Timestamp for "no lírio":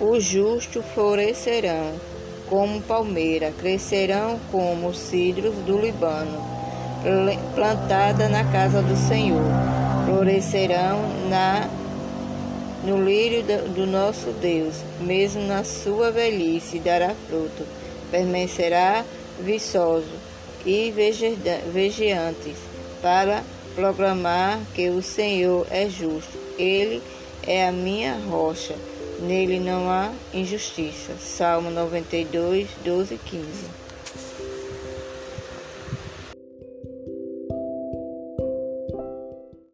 12.84-13.42